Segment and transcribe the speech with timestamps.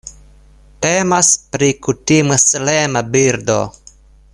[0.85, 3.63] Temas pri kutime solema birdo.